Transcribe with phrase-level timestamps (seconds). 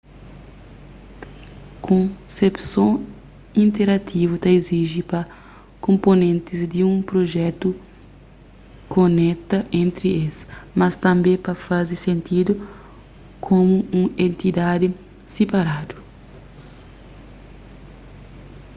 [1.87, 2.91] konsepson
[3.65, 5.19] interativu ta iziji pa
[5.85, 7.69] konponentis di un prujetu
[8.93, 10.37] koneta entri es
[10.79, 12.53] mas tanbê pa faze sentidu
[13.47, 14.87] komu un entidadi
[15.33, 15.95] siparadu